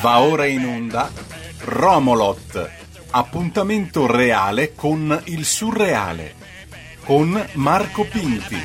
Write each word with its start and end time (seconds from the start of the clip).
Va 0.00 0.20
ora 0.20 0.46
in 0.46 0.64
onda 0.64 1.10
Romolot, 1.64 2.70
appuntamento 3.10 4.06
reale 4.06 4.74
con 4.74 5.20
il 5.24 5.44
surreale, 5.44 6.34
con 7.04 7.44
Marco 7.54 8.04
Pinti. 8.04 8.56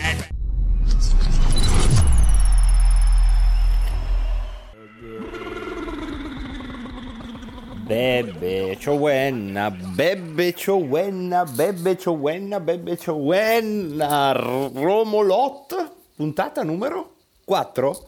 Bebe 7.81 8.77
ciowenna, 8.77 9.71
bebe 9.71 10.53
ciowenna, 10.53 11.45
bebe 11.45 11.97
ciowenna, 11.97 12.59
bebe 12.59 12.95
ciowenna, 12.95 14.31
Romolot, 14.33 15.91
puntata 16.15 16.61
numero 16.61 17.15
4? 17.43 18.03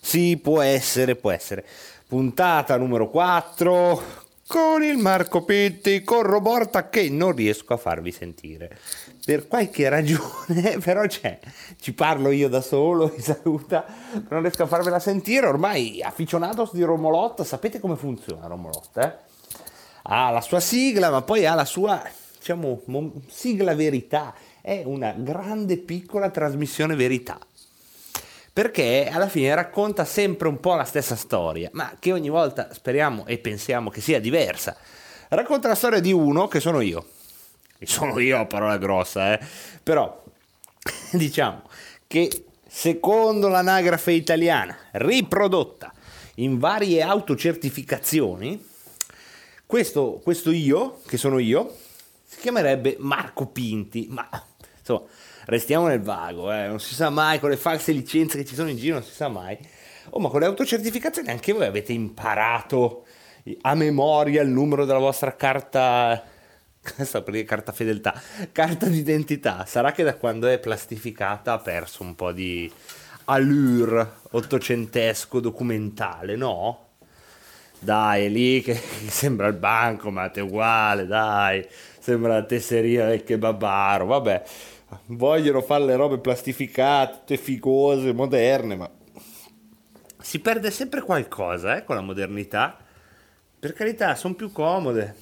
Sì, 0.00 0.38
può 0.40 0.60
essere, 0.60 1.16
può 1.16 1.32
essere. 1.32 1.66
Puntata 2.08 2.76
numero 2.76 3.10
4 3.10 4.02
con 4.46 4.84
il 4.84 4.96
Marco 4.96 5.42
Pitti, 5.42 6.04
con 6.04 6.22
Roborta 6.22 6.88
che 6.88 7.10
non 7.10 7.34
riesco 7.34 7.74
a 7.74 7.76
farvi 7.76 8.12
sentire. 8.12 8.78
Per 9.24 9.48
qualche 9.48 9.88
ragione, 9.88 10.78
però 10.84 11.04
c'è, 11.06 11.40
ci 11.80 11.94
parlo 11.94 12.30
io 12.30 12.48
da 12.48 12.60
solo, 12.60 13.12
mi 13.12 13.20
saluta, 13.20 13.84
non 14.28 14.42
riesco 14.42 14.62
a 14.62 14.66
farvela 14.66 15.00
sentire, 15.00 15.48
ormai 15.48 16.00
afficionados 16.00 16.72
di 16.74 16.84
Romolot, 16.84 17.42
sapete 17.42 17.80
come 17.80 17.96
funziona 17.96 18.46
Romolot, 18.46 18.96
eh? 18.98 19.16
Ha 20.02 20.30
la 20.30 20.42
sua 20.42 20.60
sigla, 20.60 21.10
ma 21.10 21.22
poi 21.22 21.44
ha 21.44 21.54
la 21.54 21.64
sua, 21.64 22.00
diciamo, 22.38 22.82
sigla 23.26 23.74
verità, 23.74 24.32
è 24.60 24.82
una 24.84 25.10
grande 25.10 25.76
piccola 25.76 26.30
trasmissione 26.30 26.94
verità 26.94 27.36
perché 28.56 29.06
alla 29.12 29.28
fine 29.28 29.54
racconta 29.54 30.06
sempre 30.06 30.48
un 30.48 30.60
po' 30.60 30.76
la 30.76 30.84
stessa 30.84 31.14
storia, 31.14 31.68
ma 31.74 31.94
che 31.98 32.10
ogni 32.10 32.30
volta 32.30 32.72
speriamo 32.72 33.26
e 33.26 33.36
pensiamo 33.36 33.90
che 33.90 34.00
sia 34.00 34.18
diversa. 34.18 34.74
Racconta 35.28 35.68
la 35.68 35.74
storia 35.74 36.00
di 36.00 36.10
uno 36.10 36.48
che 36.48 36.58
sono 36.58 36.80
io. 36.80 37.06
E 37.76 37.84
sono 37.84 38.18
io, 38.18 38.46
parola 38.46 38.78
grossa, 38.78 39.34
eh. 39.34 39.46
Però 39.82 40.24
diciamo 41.12 41.64
che 42.06 42.46
secondo 42.66 43.48
l'anagrafe 43.48 44.12
italiana, 44.12 44.74
riprodotta 44.92 45.92
in 46.36 46.58
varie 46.58 47.02
autocertificazioni, 47.02 48.66
questo, 49.66 50.18
questo 50.24 50.50
io, 50.50 51.02
che 51.06 51.18
sono 51.18 51.38
io, 51.38 51.76
si 52.24 52.40
chiamerebbe 52.40 52.96
Marco 53.00 53.48
Pinti, 53.48 54.06
ma 54.08 54.26
insomma 54.78 55.04
restiamo 55.46 55.86
nel 55.86 56.00
vago, 56.00 56.52
eh, 56.52 56.66
non 56.66 56.80
si 56.80 56.94
sa 56.94 57.10
mai, 57.10 57.40
con 57.40 57.50
le 57.50 57.56
false 57.56 57.92
licenze 57.92 58.36
che 58.36 58.44
ci 58.44 58.54
sono 58.54 58.68
in 58.68 58.76
giro 58.76 58.94
non 58.94 59.04
si 59.04 59.14
sa 59.14 59.28
mai. 59.28 59.56
Oh, 60.10 60.20
ma 60.20 60.28
con 60.28 60.40
le 60.40 60.46
autocertificazioni 60.46 61.30
anche 61.30 61.52
voi 61.52 61.66
avete 61.66 61.92
imparato 61.92 63.06
a 63.62 63.74
memoria 63.74 64.42
il 64.42 64.48
numero 64.48 64.84
della 64.84 64.98
vostra 64.98 65.34
carta 65.34 66.22
questa 66.94 67.22
per 67.22 67.44
carta 67.44 67.72
fedeltà, 67.72 68.20
carta 68.52 68.86
d'identità. 68.86 69.64
Sarà 69.66 69.92
che 69.92 70.02
da 70.02 70.14
quando 70.14 70.46
è 70.46 70.58
plastificata 70.58 71.52
ha 71.54 71.58
perso 71.58 72.02
un 72.02 72.14
po' 72.14 72.32
di 72.32 72.70
allure 73.24 74.08
ottocentesco 74.30 75.40
documentale, 75.40 76.36
no? 76.36 76.84
Dai, 77.78 78.24
è 78.24 78.28
lì 78.28 78.62
che, 78.62 78.74
sembra 79.08 79.48
il 79.48 79.54
banco, 79.54 80.10
ma 80.10 80.30
è 80.30 80.40
uguale, 80.40 81.06
dai, 81.06 81.66
sembra 81.98 82.34
la 82.34 82.44
tesseria 82.44 83.06
del 83.06 83.24
kebabaro, 83.24 84.06
vabbè 84.06 84.42
vogliono 85.06 85.60
fare 85.60 85.84
le 85.84 85.96
robe 85.96 86.18
plastificate, 86.18 87.18
tutte 87.18 87.36
figose, 87.36 88.12
moderne, 88.12 88.76
ma 88.76 88.90
si 90.20 90.40
perde 90.40 90.70
sempre 90.70 91.02
qualcosa 91.02 91.76
eh, 91.76 91.84
con 91.84 91.94
la 91.94 92.02
modernità. 92.02 92.76
Per 93.58 93.72
carità, 93.72 94.14
sono 94.14 94.34
più 94.34 94.50
comode. 94.50 95.14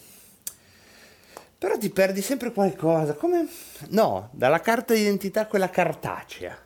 Però 1.59 1.77
ti 1.77 1.91
perdi 1.91 2.21
sempre 2.21 2.53
qualcosa. 2.53 3.15
Come? 3.15 3.47
No, 3.89 4.31
dalla 4.33 4.61
carta 4.61 4.95
d'identità 4.95 5.47
quella 5.47 5.71
cartacea 5.71 6.57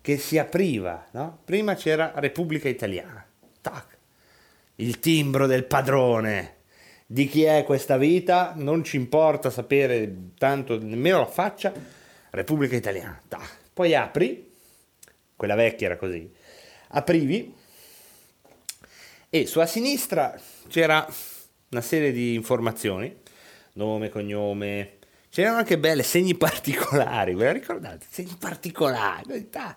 che 0.00 0.16
si 0.16 0.38
apriva, 0.38 1.06
no? 1.12 1.40
Prima 1.44 1.74
c'era 1.74 2.12
Repubblica 2.16 2.68
Italiana. 2.68 3.24
Tac. 3.60 3.98
Il 4.76 4.98
timbro 4.98 5.46
del 5.46 5.64
padrone. 5.64 6.56
Di 7.06 7.26
chi 7.26 7.42
è 7.42 7.64
questa 7.64 7.96
vita? 7.96 8.52
Non 8.56 8.82
ci 8.84 8.96
importa 8.96 9.50
sapere 9.50 10.30
tanto 10.38 10.78
nemmeno 10.80 11.18
la 11.18 11.26
faccia 11.26 11.72
Repubblica 12.30 12.76
Italiana, 12.76 13.20
da. 13.26 13.40
poi 13.72 13.94
apri, 13.94 14.52
quella 15.36 15.54
vecchia 15.54 15.86
era 15.86 15.96
così, 15.96 16.30
aprivi 16.88 17.54
e 19.28 19.46
sulla 19.46 19.66
sinistra 19.66 20.38
c'era 20.68 21.06
una 21.70 21.80
serie 21.80 22.12
di 22.12 22.34
informazioni, 22.34 23.16
nome, 23.74 24.08
cognome, 24.08 24.98
c'erano 25.30 25.58
anche 25.58 25.78
belle 25.78 26.02
segni 26.02 26.34
particolari, 26.36 27.34
ve 27.34 27.44
la 27.44 27.52
ricordate? 27.52 28.06
Segni 28.10 28.36
particolari, 28.38 29.48
da. 29.48 29.76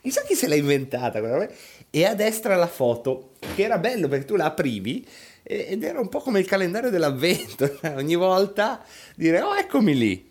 chissà 0.00 0.22
chi 0.22 0.34
se 0.34 0.46
l'ha 0.46 0.54
inventata 0.54 1.18
quella. 1.18 1.48
E 1.90 2.04
a 2.04 2.14
destra 2.14 2.54
la 2.54 2.68
foto, 2.68 3.32
che 3.56 3.64
era 3.64 3.78
bello 3.78 4.06
perché 4.06 4.24
tu 4.24 4.36
la 4.36 4.44
aprivi 4.44 5.04
ed 5.42 5.82
era 5.82 5.98
un 5.98 6.08
po' 6.08 6.20
come 6.20 6.38
il 6.38 6.46
calendario 6.46 6.90
dell'avvento, 6.90 7.80
ogni 7.96 8.14
volta 8.14 8.84
dire 9.16 9.40
oh 9.40 9.56
eccomi 9.56 9.96
lì, 9.96 10.29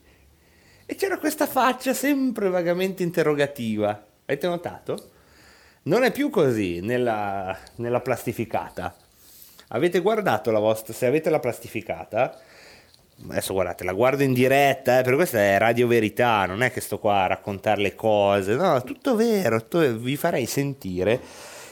e 0.90 0.96
c'era 0.96 1.20
questa 1.20 1.46
faccia 1.46 1.94
sempre 1.94 2.50
vagamente 2.50 3.04
interrogativa. 3.04 3.90
Avete 4.26 4.48
notato? 4.48 5.10
Non 5.84 6.02
è 6.02 6.12
più 6.12 6.32
così 6.32 6.80
nella, 6.80 7.56
nella 7.76 8.00
plastificata. 8.00 8.96
Avete 9.68 10.00
guardato 10.00 10.50
la 10.50 10.58
vostra, 10.58 10.92
se 10.92 11.06
avete 11.06 11.30
la 11.30 11.38
plastificata, 11.38 12.36
adesso 13.28 13.54
guardate, 13.54 13.84
la 13.84 13.94
guardo 13.94 14.24
in 14.24 14.34
diretta, 14.34 14.98
eh, 14.98 15.04
per 15.04 15.14
questa 15.14 15.38
è 15.38 15.60
radio 15.60 15.86
verità, 15.86 16.48
non 16.48 16.64
è 16.64 16.72
che 16.72 16.82
sto 16.82 16.98
qua 16.98 17.22
a 17.22 17.28
raccontare 17.28 17.82
le 17.82 17.94
cose, 17.94 18.56
no, 18.56 18.82
tutto 18.82 19.16
vero, 19.16 19.60
tutto, 19.60 19.96
vi 19.96 20.16
farei 20.16 20.48
sentire 20.48 21.22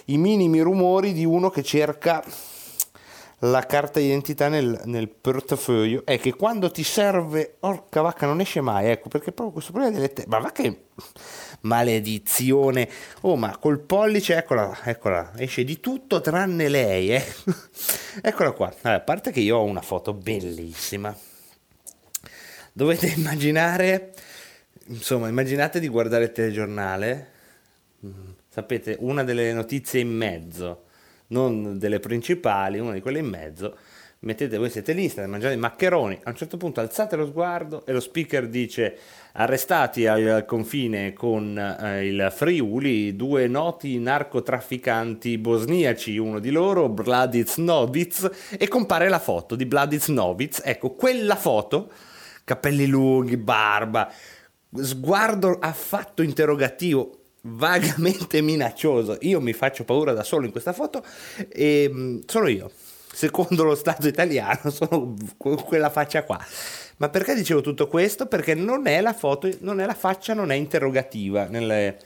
i 0.06 0.18
minimi 0.20 0.60
rumori 0.60 1.14
di 1.14 1.26
uno 1.26 1.50
che 1.50 1.64
cerca 1.64 2.24
la 3.42 3.66
carta 3.68 4.00
d'identità 4.00 4.48
nel, 4.48 4.82
nel 4.86 5.10
portafoglio 5.10 6.04
è 6.06 6.20
che 6.20 6.34
quando 6.34 6.72
ti 6.72 6.82
serve, 6.82 7.58
orca 7.60 8.02
vacca, 8.02 8.26
non 8.26 8.40
esce 8.40 8.62
mai, 8.62 8.90
ecco, 8.90 9.10
perché 9.10 9.32
proprio 9.32 9.52
questo 9.52 9.72
problema 9.72 9.96
delle 9.96 10.12
te... 10.12 10.24
Ma 10.28 10.40
va 10.40 10.52
che 10.52 10.86
maledizione! 11.62 12.90
Oh, 13.22 13.36
ma 13.36 13.56
col 13.58 13.80
pollice, 13.80 14.38
eccola, 14.38 14.76
eccola, 14.84 15.34
esce 15.38 15.64
di 15.64 15.80
tutto 15.80 16.20
tranne 16.20 16.68
lei, 16.68 17.14
eh. 17.14 17.24
eccola 18.24 18.52
qua. 18.52 18.74
Allora, 18.82 19.02
a 19.02 19.04
parte 19.04 19.32
che 19.32 19.42
io 19.42 19.58
ho 19.58 19.64
una 19.64 19.82
foto 19.82 20.14
bellissima. 20.14 21.16
Dovete 22.74 23.06
immaginare, 23.08 24.14
insomma, 24.88 25.28
immaginate 25.28 25.80
di 25.80 25.88
guardare 25.88 26.24
il 26.26 26.32
telegiornale, 26.32 27.32
mm, 28.04 28.30
sapete, 28.50 28.96
una 29.00 29.24
delle 29.24 29.54
notizie 29.54 30.00
in 30.00 30.10
mezzo 30.10 30.86
non 31.28 31.78
delle 31.78 32.00
principali, 32.00 32.80
una 32.80 32.94
di 32.94 33.02
quelle 33.02 33.20
in 33.20 33.28
mezzo, 33.28 33.76
mettete, 34.20 34.58
voi 34.58 34.70
siete 34.70 34.94
lì, 34.94 35.10
state 35.10 35.28
mangiando 35.28 35.56
i 35.56 35.60
maccheroni, 35.60 36.20
a 36.24 36.30
un 36.30 36.36
certo 36.36 36.58
punto 36.58 36.80
alzate 36.80 37.16
lo 37.16 37.26
sguardo 37.26 37.86
e 37.86 37.94
lo 37.94 38.00
speaker 38.00 38.48
dice 38.48 38.98
arrestati 39.34 40.08
al 40.08 40.46
confine 40.48 41.14
con 41.14 41.58
eh, 41.58 42.08
il 42.08 42.30
Friuli 42.34 43.16
due 43.16 43.48
noti 43.48 44.00
narcotrafficanti 44.00 45.38
bosniaci, 45.38 46.18
uno 46.18 46.40
di 46.40 46.50
loro 46.50 46.90
Bladic 46.90 47.58
Novic 47.58 48.56
e 48.58 48.68
compare 48.68 49.08
la 49.10 49.20
foto 49.20 49.56
di 49.56 49.66
Bladic 49.66 50.08
Novic, 50.10 50.62
ecco 50.64 50.96
quella 50.96 51.36
foto, 51.36 51.92
capelli 52.44 52.88
lunghi, 52.88 53.38
barba, 53.38 54.12
sguardo 54.74 55.60
affatto 55.60 56.24
interrogativo, 56.24 57.17
vagamente 57.48 58.42
minaccioso. 58.42 59.18
Io 59.22 59.40
mi 59.42 59.54
faccio 59.54 59.84
paura 59.84 60.14
da 60.14 60.24
solo 60.24 60.46
in 60.46 60.52
questa 60.52 60.74
foto 60.74 61.04
e 61.50 61.90
mm, 61.92 62.20
sono 62.26 62.48
io. 62.48 62.72
Secondo 63.12 63.64
lo 63.64 63.76
Stato 63.76 64.08
italiano 64.08 64.70
sono 64.70 65.16
quella 65.38 65.90
faccia 65.90 66.24
qua. 66.24 66.40
Ma 66.98 67.10
perché 67.10 67.36
dicevo 67.36 67.62
tutto 67.62 67.88
questo? 67.88 68.26
Perché 68.26 68.54
non 68.56 68.88
è 68.88 69.02
la 69.02 69.14
foto, 69.14 69.50
non 69.60 69.80
è 69.80 69.86
la 69.86 69.94
faccia, 69.94 70.34
non 70.34 70.52
è 70.52 70.56
interrogativa 70.56 71.46
nelle, 71.46 72.00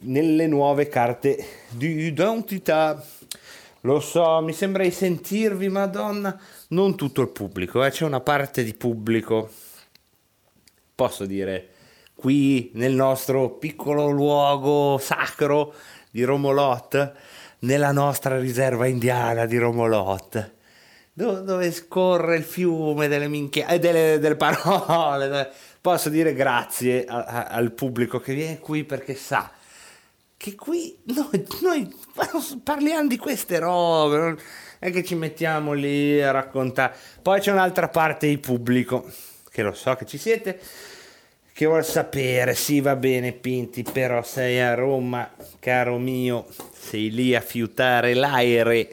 nelle 0.00 0.46
nuove 0.46 0.88
carte 0.88 1.44
di 1.70 2.06
identità. 2.06 3.04
Lo 3.82 4.00
so, 4.00 4.40
mi 4.40 4.52
sembra 4.52 4.82
di 4.82 4.90
sentirvi, 4.90 5.68
madonna. 5.68 6.38
Non 6.68 6.96
tutto 6.96 7.22
il 7.22 7.28
pubblico, 7.28 7.84
eh? 7.84 7.90
c'è 7.90 8.04
una 8.04 8.20
parte 8.20 8.62
di 8.62 8.74
pubblico, 8.74 9.50
posso 10.94 11.26
dire, 11.26 11.68
qui 12.18 12.72
nel 12.74 12.94
nostro 12.94 13.50
piccolo 13.50 14.08
luogo 14.08 14.98
sacro 14.98 15.72
di 16.10 16.24
Romolot, 16.24 17.12
nella 17.60 17.92
nostra 17.92 18.40
riserva 18.40 18.88
indiana 18.88 19.46
di 19.46 19.56
Romolot, 19.56 20.52
dove, 21.12 21.42
dove 21.44 21.70
scorre 21.70 22.34
il 22.34 22.42
fiume 22.42 23.06
delle, 23.06 23.28
minchia- 23.28 23.68
eh, 23.68 23.78
delle, 23.78 24.18
delle 24.18 24.34
parole. 24.34 25.48
Posso 25.80 26.08
dire 26.08 26.34
grazie 26.34 27.04
a, 27.04 27.22
a, 27.22 27.44
al 27.44 27.70
pubblico 27.70 28.18
che 28.18 28.34
viene 28.34 28.58
qui 28.58 28.82
perché 28.82 29.14
sa 29.14 29.52
che 30.36 30.56
qui 30.56 30.98
noi, 31.04 31.46
noi 31.62 31.94
parliamo 32.64 33.06
di 33.06 33.16
queste 33.16 33.60
robe, 33.60 34.16
non 34.16 34.38
è 34.80 34.90
che 34.90 35.04
ci 35.04 35.14
mettiamo 35.14 35.72
lì 35.72 36.20
a 36.20 36.32
raccontare. 36.32 36.96
Poi 37.22 37.38
c'è 37.38 37.52
un'altra 37.52 37.88
parte 37.88 38.26
di 38.26 38.38
pubblico, 38.38 39.08
che 39.50 39.62
lo 39.62 39.72
so 39.72 39.94
che 39.94 40.04
ci 40.04 40.18
siete, 40.18 40.58
che 41.58 41.66
vuole 41.66 41.82
sapere, 41.82 42.54
sì 42.54 42.80
va 42.80 42.94
bene 42.94 43.32
Pinti, 43.32 43.82
però 43.82 44.22
sei 44.22 44.60
a 44.60 44.74
Roma, 44.74 45.28
caro 45.58 45.98
mio, 45.98 46.46
sei 46.72 47.10
lì 47.10 47.34
a 47.34 47.40
fiutare 47.40 48.14
l'aereo 48.14 48.86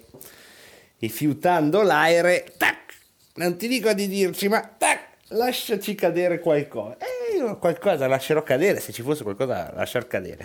e 0.98 1.08
fiutando 1.08 1.84
l'aereo, 1.84 2.44
tac, 2.58 2.96
non 3.36 3.56
ti 3.56 3.68
dico 3.68 3.94
di 3.94 4.08
dirci, 4.08 4.48
ma 4.48 4.62
tac, 4.62 5.00
lasciaci 5.28 5.94
cadere 5.94 6.40
qualcosa. 6.40 6.98
E 6.98 7.36
io 7.38 7.56
qualcosa 7.60 8.08
lascerò 8.08 8.42
cadere, 8.42 8.80
se 8.80 8.92
ci 8.92 9.04
fosse 9.04 9.22
qualcosa 9.22 9.72
lasciar 9.76 10.08
cadere. 10.08 10.44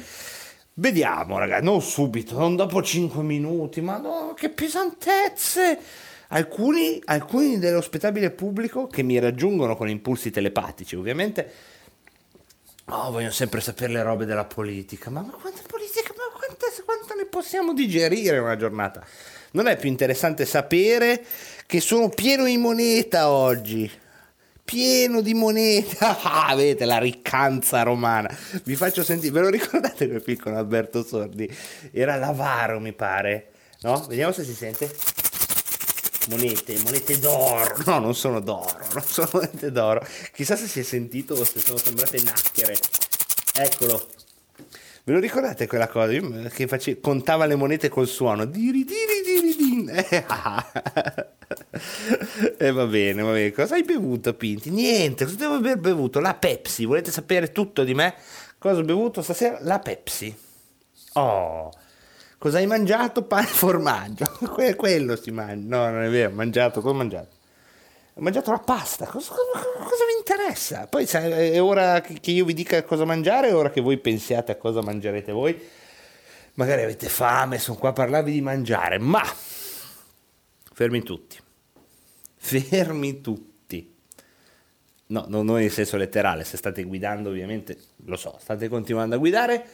Vediamo, 0.75 1.39
ragazzi, 1.39 1.65
non 1.65 1.81
subito, 1.81 2.37
non 2.37 2.55
dopo 2.55 2.83
5 2.83 3.23
minuti, 3.23 3.81
ma 3.81 3.97
no, 3.97 4.35
che 4.37 4.51
pesantezze! 4.51 5.79
Alcuni, 6.33 7.01
alcuni 7.07 7.59
dello 7.59 7.83
pubblico 8.37 8.89
che 8.89 9.03
mi 9.03 9.19
raggiungono 9.19 9.75
con 9.75 9.89
impulsi 9.89 10.31
telepatici, 10.31 10.97
ovviamente, 10.97 11.51
oh, 12.91 13.11
vogliono 13.11 13.33
sempre 13.33 13.61
sapere 13.61 13.93
le 13.93 14.03
robe 14.03 14.25
della 14.25 14.45
politica. 14.45 15.11
Ma, 15.11 15.23
ma 15.23 15.33
quanta 15.33 15.63
politica, 15.67 16.13
ma 16.17 16.37
quanta, 16.37 16.67
quanta 16.85 17.15
ne 17.15 17.27
possiamo 17.27 17.73
digerire 17.73 18.39
una 18.39 18.57
giornata? 18.57 19.05
Non 19.53 19.67
è 19.67 19.77
più 19.77 19.89
interessante 19.89 20.47
sapere 20.47 21.25
che 21.67 21.81
sono 21.81 22.09
pieno 22.09 22.45
di 22.45 22.57
moneta 22.57 23.31
oggi? 23.31 23.91
pieno 24.71 25.21
di 25.21 25.35
moneta. 25.35 26.19
Ah, 26.31 26.47
avete 26.47 26.85
la 26.85 26.99
riccanza 26.99 27.83
romana. 27.83 28.33
Vi 28.63 28.77
faccio 28.77 29.03
sentire, 29.03 29.33
ve 29.33 29.41
lo 29.41 29.49
ricordate 29.49 30.07
quel 30.07 30.23
piccolo 30.23 30.57
Alberto 30.57 31.03
Sordi? 31.03 31.53
Era 31.91 32.15
l'avaro, 32.17 32.79
mi 32.79 32.93
pare. 32.93 33.51
No? 33.81 34.05
Vediamo 34.07 34.33
se 34.33 34.45
si 34.45 34.55
sente. 34.55 34.95
Monete, 36.29 36.79
monete 36.85 37.19
d'oro. 37.19 37.77
No, 37.87 37.99
non 37.99 38.15
sono 38.15 38.41
d'oro, 38.41 38.79
non 38.93 39.03
sono 39.03 39.29
monete 39.33 39.73
d'oro. 39.73 40.07
Chissà 40.33 40.55
se 40.55 40.67
si 40.67 40.81
è 40.81 40.83
sentito 40.83 41.35
o 41.35 41.45
se 41.45 41.61
sono 41.61 41.79
sembrate 41.79 42.23
nacchere. 42.23 42.77
Eccolo. 43.55 44.07
Ve 45.03 45.15
lo 45.15 45.19
ricordate 45.19 45.67
quella 45.67 45.89
cosa? 45.89 46.13
Io 46.13 46.49
che 46.53 46.67
face... 46.67 47.01
contava 47.01 47.47
le 47.47 47.57
monete 47.57 47.89
col 47.89 48.07
suono. 48.07 48.45
Diri 48.45 48.85
diri 48.85 49.23
diri 49.25 49.57
din. 49.57 49.89
E 49.89 50.25
eh, 52.67 52.71
va 52.71 52.87
bene, 52.87 53.23
va 53.23 53.33
bene. 53.33 53.51
Cosa 53.51 53.75
hai 53.75 53.83
bevuto, 53.83 54.35
Pinti? 54.35 54.71
Niente, 54.71 55.25
cosa 55.25 55.37
devo 55.37 55.55
aver 55.55 55.79
bevuto? 55.79 56.21
La 56.21 56.35
Pepsi. 56.35 56.85
Volete 56.85 57.11
sapere 57.11 57.51
tutto 57.51 57.83
di 57.83 57.95
me? 57.95 58.15
Cosa 58.59 58.81
ho 58.81 58.85
bevuto 58.85 59.23
stasera? 59.23 59.59
La 59.63 59.79
Pepsi. 59.79 60.37
Oh, 61.15 61.73
cosa 62.41 62.59
hai 62.59 62.67
mangiato? 62.67 63.23
Pane 63.23 63.47
e 63.47 63.53
formaggio. 63.53 64.39
Que- 64.51 64.75
quello 64.75 65.15
si 65.15 65.31
mangia. 65.31 65.77
No, 65.77 65.91
non 65.91 66.03
è 66.03 66.09
vero, 66.09 66.31
ho 66.31 66.35
mangiato, 66.35 66.81
cosa 66.81 66.95
ho 66.95 66.97
mangiato? 66.97 67.37
Ho 68.15 68.23
mangiato 68.23 68.51
la 68.51 68.59
pasta. 68.59 69.07
Cosa, 69.07 69.35
cosa, 69.35 69.65
cosa 69.79 70.05
vi 70.07 70.17
interessa? 70.19 70.87
Poi 70.87 71.05
è 71.05 71.63
ora 71.63 72.01
che 72.01 72.31
io 72.31 72.45
vi 72.45 72.55
dica 72.55 72.83
cosa 72.83 73.05
mangiare, 73.05 73.49
è 73.49 73.55
ora 73.55 73.71
che 73.71 73.81
voi 73.81 73.99
pensiate 73.99 74.53
a 74.53 74.57
cosa 74.57 74.81
mangerete 74.81 75.33
voi. 75.33 75.61
Magari 76.55 76.83
avete 76.83 77.09
fame, 77.09 77.59
sono 77.59 77.79
qua 77.79 77.91
a 77.91 77.93
parlarvi 77.93 78.33
di 78.33 78.41
mangiare, 78.41 78.99
ma 78.99 79.23
fermi 80.73 81.03
tutti 81.03 81.39
fermi 82.41 83.21
tutti. 83.21 83.95
No, 85.09 85.27
non 85.29 85.61
in 85.61 85.71
senso 85.71 85.97
letterale, 85.97 86.45
se 86.45 86.57
state 86.57 86.85
guidando 86.85 87.29
ovviamente, 87.29 87.77
lo 88.05 88.17
so, 88.17 88.37
state 88.41 88.69
continuando 88.69 89.17
a 89.17 89.19
guidare, 89.19 89.67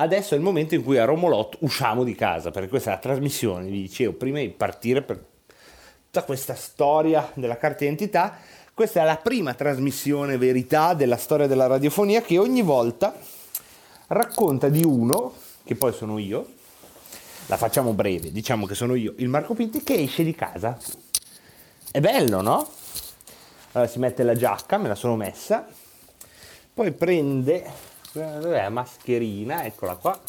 adesso 0.00 0.34
è 0.34 0.36
il 0.36 0.42
momento 0.42 0.74
in 0.74 0.82
cui 0.82 0.98
a 0.98 1.04
Romolot 1.04 1.58
usciamo 1.60 2.04
di 2.04 2.14
casa, 2.14 2.50
perché 2.50 2.68
questa 2.68 2.90
è 2.90 2.94
la 2.94 3.00
trasmissione, 3.00 3.66
vi 3.66 3.82
dicevo, 3.82 4.14
prima 4.14 4.38
di 4.38 4.48
partire 4.48 5.02
per 5.02 5.22
tutta 6.06 6.24
questa 6.24 6.54
storia 6.54 7.30
della 7.34 7.58
carta 7.58 7.80
d'identità, 7.80 8.38
questa 8.72 9.02
è 9.02 9.04
la 9.04 9.16
prima 9.16 9.52
trasmissione 9.52 10.38
verità 10.38 10.94
della 10.94 11.18
storia 11.18 11.46
della 11.46 11.66
radiofonia 11.66 12.22
che 12.22 12.38
ogni 12.38 12.62
volta 12.62 13.14
racconta 14.08 14.68
di 14.70 14.82
uno, 14.82 15.34
che 15.64 15.74
poi 15.74 15.92
sono 15.92 16.18
io, 16.18 16.46
la 17.46 17.58
facciamo 17.58 17.92
breve, 17.92 18.32
diciamo 18.32 18.64
che 18.64 18.74
sono 18.74 18.94
io, 18.94 19.12
il 19.18 19.28
Marco 19.28 19.54
Pinti, 19.54 19.82
che 19.82 19.94
esce 19.94 20.24
di 20.24 20.34
casa 20.34 20.78
è 21.90 22.00
bello, 22.00 22.40
no? 22.40 22.68
Allora 23.72 23.90
si 23.90 23.98
mette 23.98 24.22
la 24.22 24.34
giacca, 24.34 24.78
me 24.78 24.88
la 24.88 24.94
sono 24.94 25.14
messa, 25.14 25.66
poi 26.72 26.90
prende 26.92 27.89
dov'è 28.12 28.62
la 28.62 28.68
mascherina, 28.70 29.64
eccola 29.64 29.94
qua. 29.94 30.20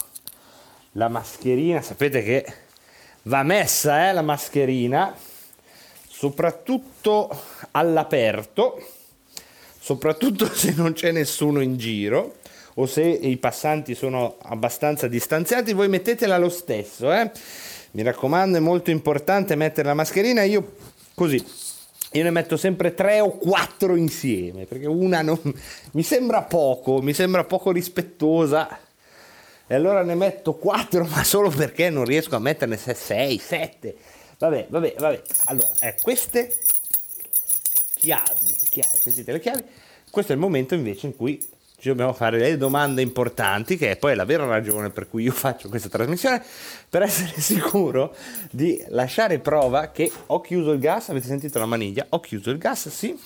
La 0.93 1.07
mascherina, 1.07 1.81
sapete 1.81 2.21
che 2.21 2.45
va 3.23 3.43
messa 3.43 4.09
eh, 4.09 4.13
la 4.13 4.21
mascherina, 4.21 5.15
soprattutto 6.07 7.29
all'aperto, 7.71 8.85
soprattutto 9.79 10.45
se 10.53 10.73
non 10.75 10.93
c'è 10.93 11.11
nessuno 11.11 11.61
in 11.61 11.77
giro 11.77 12.35
o 12.75 12.85
se 12.85 13.03
i 13.03 13.37
passanti 13.37 13.95
sono 13.95 14.37
abbastanza 14.43 15.07
distanziati, 15.07 15.73
voi 15.73 15.89
mettetela 15.89 16.37
lo 16.37 16.49
stesso. 16.49 17.11
Eh? 17.11 17.31
Mi 17.91 18.03
raccomando, 18.03 18.57
è 18.57 18.61
molto 18.61 18.91
importante 18.91 19.55
mettere 19.55 19.87
la 19.87 19.93
mascherina. 19.93 20.43
Io 20.43 20.75
così 21.13 21.43
io 22.13 22.23
ne 22.23 22.31
metto 22.31 22.57
sempre 22.57 22.93
tre 22.93 23.21
o 23.21 23.37
quattro 23.37 23.95
insieme 23.95 24.65
perché 24.65 24.85
una 24.85 25.21
non, 25.21 25.39
mi 25.91 26.03
sembra 26.03 26.41
poco, 26.43 27.01
mi 27.01 27.13
sembra 27.13 27.43
poco 27.45 27.71
rispettosa 27.71 28.79
e 29.67 29.73
allora 29.73 30.03
ne 30.03 30.15
metto 30.15 30.55
quattro 30.55 31.05
ma 31.09 31.23
solo 31.23 31.49
perché 31.49 31.89
non 31.89 32.03
riesco 32.03 32.35
a 32.35 32.39
metterne 32.39 32.77
sei, 32.77 33.37
sette. 33.37 33.95
Vabbè, 34.37 34.67
vabbè, 34.69 34.95
vabbè. 34.97 35.21
Allora, 35.45 35.71
eh, 35.79 35.95
queste 36.01 36.57
chiavi, 37.95 38.55
chiavi, 38.69 38.97
sentite 38.97 39.31
le 39.31 39.39
chiavi. 39.39 39.63
Questo 40.09 40.31
è 40.31 40.35
il 40.35 40.41
momento 40.41 40.73
invece 40.73 41.05
in 41.05 41.15
cui 41.15 41.39
ci 41.81 41.87
dobbiamo 41.87 42.13
fare 42.13 42.37
le 42.37 42.57
domande 42.57 43.01
importanti, 43.01 43.75
che 43.75 43.89
è 43.89 43.97
poi 43.97 44.13
la 44.13 44.23
vera 44.23 44.45
ragione 44.45 44.91
per 44.91 45.09
cui 45.09 45.23
io 45.23 45.31
faccio 45.31 45.67
questa 45.67 45.89
trasmissione, 45.89 46.39
per 46.87 47.01
essere 47.01 47.33
sicuro 47.41 48.15
di 48.51 48.79
lasciare 48.89 49.39
prova 49.39 49.89
che 49.89 50.11
ho 50.27 50.41
chiuso 50.41 50.73
il 50.73 50.79
gas, 50.79 51.09
avete 51.09 51.25
sentito 51.25 51.57
la 51.57 51.65
maniglia, 51.65 52.05
ho 52.09 52.19
chiuso 52.19 52.51
il 52.51 52.59
gas, 52.59 52.87
sì, 52.89 53.19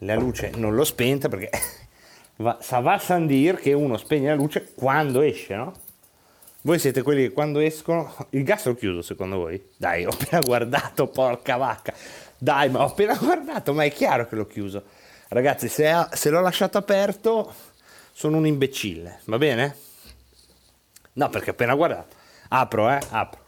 la 0.00 0.14
luce 0.14 0.50
non 0.56 0.74
l'ho 0.74 0.84
spenta 0.84 1.30
perché 1.30 1.48
sa 2.60 2.80
va 2.80 2.98
san 2.98 3.26
dir 3.26 3.56
che 3.56 3.72
uno 3.72 3.96
spegne 3.96 4.28
la 4.28 4.34
luce 4.34 4.74
quando 4.74 5.22
esce, 5.22 5.56
no? 5.56 5.72
Voi 6.60 6.78
siete 6.78 7.00
quelli 7.00 7.22
che 7.22 7.32
quando 7.32 7.60
escono, 7.60 8.14
il 8.30 8.42
gas 8.42 8.66
l'ho 8.66 8.74
chiuso 8.74 9.00
secondo 9.00 9.38
voi? 9.38 9.70
Dai, 9.78 10.04
ho 10.04 10.10
appena 10.10 10.42
guardato, 10.42 11.06
porca 11.06 11.56
vacca, 11.56 11.94
dai, 12.36 12.68
ma 12.68 12.82
ho 12.82 12.88
appena 12.88 13.16
guardato, 13.16 13.72
ma 13.72 13.84
è 13.84 13.90
chiaro 13.90 14.28
che 14.28 14.36
l'ho 14.36 14.46
chiuso 14.46 15.04
Ragazzi, 15.28 15.68
se, 15.68 15.88
ha, 15.88 16.08
se 16.12 16.30
l'ho 16.30 16.40
lasciato 16.40 16.78
aperto, 16.78 17.52
sono 18.12 18.36
un 18.36 18.46
imbecille, 18.46 19.20
va 19.24 19.38
bene? 19.38 19.76
No, 21.14 21.28
perché 21.30 21.50
appena 21.50 21.74
guardato. 21.74 22.14
Apro, 22.48 22.88
eh, 22.90 23.00
apro. 23.10 23.40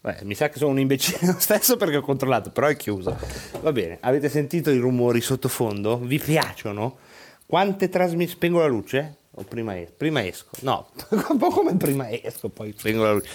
Beh, 0.00 0.18
mi 0.22 0.34
sa 0.34 0.48
che 0.48 0.58
sono 0.58 0.70
un 0.72 0.78
imbecille 0.80 1.32
lo 1.32 1.38
stesso 1.38 1.76
perché 1.76 1.96
ho 1.96 2.00
controllato, 2.02 2.50
però 2.50 2.66
è 2.66 2.76
chiuso. 2.76 3.16
Va 3.60 3.72
bene, 3.72 3.98
avete 4.00 4.28
sentito 4.28 4.70
i 4.70 4.78
rumori 4.78 5.20
sottofondo? 5.20 5.98
Vi 5.98 6.18
piacciono? 6.18 6.98
Quante 7.46 7.88
trasmissioni... 7.88 8.32
Spengo 8.32 8.58
la 8.60 8.66
luce? 8.66 9.16
O 9.32 9.42
prima, 9.44 9.78
es- 9.78 9.90
prima 9.90 10.24
esco? 10.26 10.50
No, 10.62 10.88
un 11.30 11.38
po' 11.38 11.50
come 11.50 11.76
prima 11.76 12.10
esco, 12.10 12.48
poi 12.48 12.74
spengo 12.76 13.04
la 13.04 13.12
luce. 13.12 13.28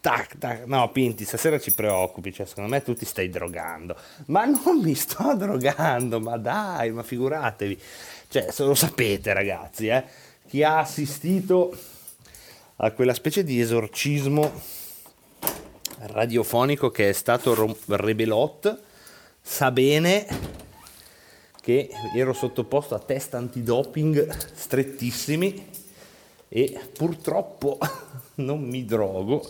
Tac, 0.00 0.38
tac. 0.38 0.64
No, 0.64 0.90
Pinti, 0.90 1.26
stasera 1.26 1.58
ci 1.58 1.74
preoccupi, 1.74 2.32
cioè, 2.32 2.46
secondo 2.46 2.70
me 2.70 2.82
tu 2.82 2.94
ti 2.94 3.04
stai 3.04 3.28
drogando. 3.28 3.96
Ma 4.26 4.46
non 4.46 4.80
mi 4.82 4.94
sto 4.94 5.34
drogando, 5.36 6.20
ma 6.20 6.38
dai, 6.38 6.90
ma 6.90 7.02
figuratevi. 7.02 7.80
Cioè, 8.28 8.50
se 8.50 8.64
lo 8.64 8.74
sapete, 8.74 9.34
ragazzi, 9.34 9.88
eh, 9.88 10.04
chi 10.48 10.62
ha 10.62 10.78
assistito 10.78 11.76
a 12.76 12.90
quella 12.92 13.12
specie 13.12 13.44
di 13.44 13.60
esorcismo 13.60 14.78
radiofonico 15.98 16.90
che 16.90 17.10
è 17.10 17.12
stato 17.12 17.76
Rebelot, 17.86 18.80
sa 19.42 19.70
bene 19.70 20.26
che 21.60 21.90
ero 22.14 22.32
sottoposto 22.32 22.94
a 22.94 22.98
test 22.98 23.34
antidoping 23.34 24.34
strettissimi 24.54 25.68
e 26.48 26.80
purtroppo 26.94 27.78
non 28.36 28.62
mi 28.62 28.86
drogo 28.86 29.46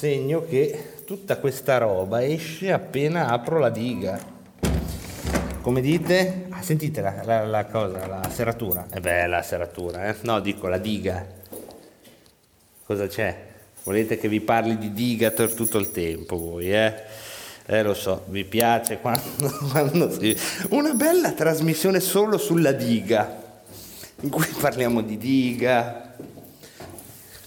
segno 0.00 0.46
che 0.48 1.02
tutta 1.04 1.36
questa 1.36 1.76
roba 1.76 2.24
esce 2.24 2.72
appena 2.72 3.28
apro 3.28 3.58
la 3.58 3.68
diga. 3.68 4.18
Come 5.60 5.82
dite? 5.82 6.46
Ah, 6.48 6.62
sentite 6.62 7.02
la, 7.02 7.22
la, 7.22 7.44
la, 7.44 7.66
cosa, 7.66 8.06
la 8.06 8.26
serratura. 8.32 8.86
È 8.88 8.98
bella 8.98 9.36
la 9.36 9.42
serratura, 9.42 10.08
eh? 10.08 10.16
No, 10.22 10.40
dico 10.40 10.68
la 10.68 10.78
diga. 10.78 11.26
Cosa 12.82 13.06
c'è? 13.08 13.48
Volete 13.82 14.16
che 14.16 14.28
vi 14.28 14.40
parli 14.40 14.78
di 14.78 14.94
diga 14.94 15.32
per 15.32 15.52
tutto 15.52 15.76
il 15.76 15.90
tempo 15.90 16.38
voi, 16.38 16.72
eh? 16.72 16.94
Eh, 17.66 17.82
lo 17.82 17.92
so, 17.92 18.24
vi 18.28 18.46
piace 18.46 19.00
quando, 19.00 19.22
quando 19.70 20.10
si... 20.18 20.34
Una 20.70 20.94
bella 20.94 21.32
trasmissione 21.32 22.00
solo 22.00 22.38
sulla 22.38 22.72
diga, 22.72 23.38
in 24.20 24.30
cui 24.30 24.46
parliamo 24.58 25.02
di 25.02 25.18
diga, 25.18 26.14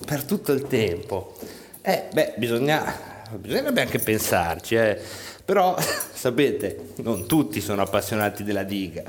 per 0.06 0.24
tutto 0.24 0.52
il 0.52 0.68
tempo. 0.68 1.36
Eh, 1.86 2.06
beh, 2.13 2.36
bisogna, 2.38 2.96
bisognerebbe 3.36 3.82
anche 3.82 4.00
pensarci, 4.00 4.75
eh. 4.75 4.98
però 5.44 5.75
sapete, 6.13 6.94
non 7.02 7.28
tutti 7.28 7.60
sono 7.60 7.82
appassionati 7.82 8.46
della 8.46 8.63
diga 8.63 9.04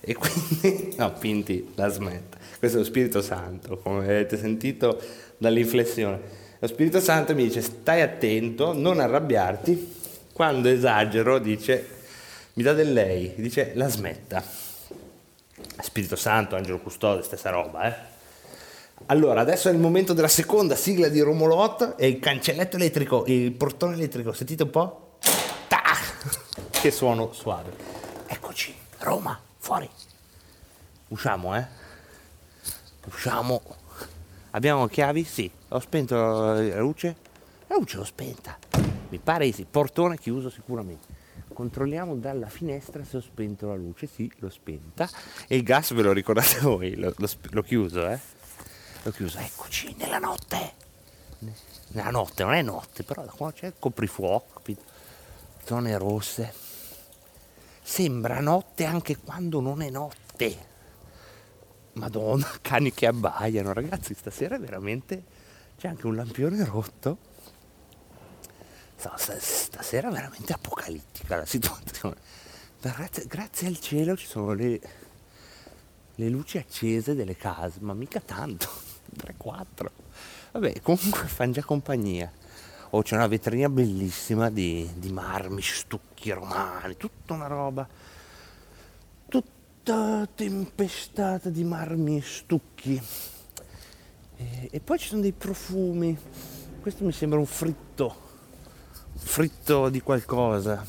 e 0.00 0.14
quindi, 0.14 0.94
no, 0.98 1.12
Pinti 1.12 1.70
la 1.76 1.86
smetta. 1.86 2.36
Questo 2.58 2.78
è 2.78 2.80
lo 2.80 2.86
Spirito 2.86 3.22
Santo, 3.22 3.78
come 3.78 3.98
avete 3.98 4.36
sentito 4.36 5.00
dall'inflessione. 5.36 6.18
Lo 6.58 6.66
Spirito 6.66 6.98
Santo 6.98 7.32
mi 7.32 7.44
dice 7.44 7.60
stai 7.60 8.00
attento, 8.00 8.72
non 8.72 8.98
arrabbiarti, 8.98 9.94
quando 10.32 10.68
esagero 10.68 11.38
dice 11.38 11.86
mi 12.54 12.64
dà 12.64 12.72
del 12.72 12.92
lei, 12.92 13.34
dice 13.36 13.70
la 13.74 13.86
smetta. 13.86 14.42
Spirito 15.80 16.16
Santo, 16.16 16.56
Angelo 16.56 16.80
Custode, 16.80 17.22
stessa 17.22 17.50
roba, 17.50 17.86
eh. 17.86 18.14
Allora, 19.04 19.40
adesso 19.40 19.68
è 19.68 19.72
il 19.72 19.78
momento 19.78 20.14
della 20.14 20.26
seconda 20.26 20.74
sigla 20.74 21.08
di 21.08 21.20
Romolot 21.20 21.94
e 21.96 22.08
il 22.08 22.18
cancelletto 22.18 22.76
elettrico, 22.76 23.24
il 23.26 23.52
portone 23.52 23.94
elettrico, 23.94 24.32
sentite 24.32 24.64
un 24.64 24.70
po'? 24.70 25.18
Ta! 25.68 25.82
Che 26.70 26.90
suono 26.90 27.32
suave. 27.32 27.72
Eccoci, 28.26 28.74
Roma, 28.98 29.38
fuori. 29.58 29.88
Usciamo, 31.08 31.56
eh? 31.56 31.64
Usciamo. 33.06 33.62
Abbiamo 34.50 34.88
chiavi? 34.88 35.22
Sì. 35.22 35.48
Ho 35.68 35.78
spento 35.78 36.16
la 36.16 36.80
luce? 36.80 37.16
La 37.68 37.76
luce 37.76 37.98
l'ho 37.98 38.04
spenta. 38.04 38.58
Mi 39.10 39.18
pare 39.18 39.52
sì. 39.52 39.66
Portone 39.70 40.18
chiuso 40.18 40.50
sicuramente. 40.50 41.06
Controlliamo 41.52 42.16
dalla 42.16 42.48
finestra 42.48 43.04
se 43.04 43.18
ho 43.18 43.20
spento 43.20 43.68
la 43.68 43.76
luce. 43.76 44.08
Sì, 44.08 44.30
l'ho 44.38 44.50
spenta. 44.50 45.08
E 45.46 45.56
il 45.56 45.62
gas 45.62 45.92
ve 45.92 46.02
lo 46.02 46.12
ricordate 46.12 46.58
voi? 46.60 46.96
L'ho, 46.96 47.12
l'ho, 47.16 47.28
l'ho 47.50 47.62
chiuso, 47.62 48.08
eh? 48.08 48.18
L'ho 49.06 49.12
chiuso. 49.12 49.38
Eccoci, 49.38 49.94
nella 49.98 50.18
notte. 50.18 50.72
Nella 51.90 52.10
notte, 52.10 52.42
non 52.42 52.54
è 52.54 52.62
notte, 52.62 53.04
però 53.04 53.24
da 53.24 53.30
qua 53.30 53.52
c'è 53.52 53.66
il 53.66 53.74
coprifuoco? 53.78 54.60
Zone 55.64 55.96
rosse. 55.96 56.52
Sembra 57.82 58.40
notte 58.40 58.84
anche 58.84 59.16
quando 59.18 59.60
non 59.60 59.80
è 59.80 59.90
notte. 59.90 60.66
Madonna, 61.92 62.50
cani 62.60 62.92
che 62.92 63.06
abbaiano, 63.06 63.72
ragazzi, 63.72 64.12
stasera 64.12 64.58
veramente 64.58 65.22
c'è 65.78 65.86
anche 65.86 66.08
un 66.08 66.16
lampione 66.16 66.64
rotto. 66.64 67.18
Stasera 68.96 70.10
veramente 70.10 70.52
apocalittica 70.52 71.36
la 71.36 71.46
situazione. 71.46 72.16
Grazie, 72.82 73.26
grazie 73.26 73.68
al 73.68 73.80
cielo 73.80 74.16
ci 74.16 74.26
sono 74.26 74.52
le, 74.52 74.80
le 76.16 76.28
luci 76.28 76.58
accese 76.58 77.14
delle 77.14 77.36
case, 77.36 77.78
ma 77.80 77.94
mica 77.94 78.20
tanto, 78.20 78.68
3-4. 79.16 79.86
Vabbè, 80.52 80.80
comunque 80.80 81.26
fanno 81.28 81.52
già 81.52 81.62
compagnia. 81.62 82.30
Oh, 82.90 83.02
c'è 83.02 83.16
una 83.16 83.26
vetrina 83.26 83.68
bellissima 83.68 84.48
di, 84.48 84.88
di 84.94 85.10
marmi, 85.10 85.60
stucchi 85.60 86.30
romani, 86.30 86.96
tutta 86.96 87.34
una 87.34 87.46
roba 87.46 87.88
tutta 89.86 90.26
tempestata 90.34 91.48
di 91.48 91.62
marmi 91.62 92.16
e 92.16 92.22
stucchi. 92.22 93.00
E, 94.36 94.68
e, 94.72 94.80
poi 94.80 94.98
ci 94.98 95.06
sono 95.06 95.20
dei 95.20 95.30
profumi. 95.30 96.18
Questo 96.80 97.04
mi 97.04 97.12
sembra 97.12 97.38
un 97.38 97.46
fritto, 97.46 98.14
fritto 99.14 99.88
di 99.88 100.00
qualcosa. 100.00 100.84